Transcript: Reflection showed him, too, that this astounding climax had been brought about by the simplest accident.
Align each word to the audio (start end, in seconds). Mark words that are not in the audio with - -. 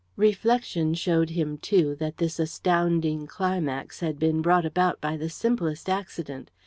Reflection 0.17 0.95
showed 0.95 1.29
him, 1.29 1.59
too, 1.59 1.93
that 1.93 2.17
this 2.17 2.39
astounding 2.39 3.27
climax 3.27 3.99
had 3.99 4.17
been 4.17 4.41
brought 4.41 4.65
about 4.65 4.99
by 4.99 5.15
the 5.15 5.29
simplest 5.29 5.87
accident. 5.87 6.49